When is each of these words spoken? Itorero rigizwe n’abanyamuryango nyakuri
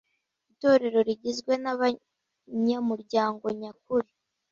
Itorero 0.51 0.99
rigizwe 1.07 1.53
n’abanyamuryango 1.63 3.45
nyakuri 3.61 4.09